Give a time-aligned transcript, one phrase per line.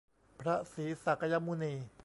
[0.39, 1.73] พระศรีศากยมุนี